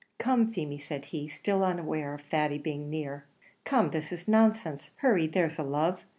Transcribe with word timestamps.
"Come, 0.17 0.47
Feemy," 0.51 0.79
said 0.79 1.05
he, 1.05 1.27
still 1.27 1.63
unaware 1.63 2.15
of 2.15 2.21
Thady 2.21 2.57
being 2.57 2.89
near, 2.89 3.25
"come; 3.65 3.91
this 3.91 4.11
is 4.11 4.27
nonsense 4.27 4.89
hurry, 4.97 5.27
there's 5.27 5.59
a 5.59 5.63
love. 5.63 6.05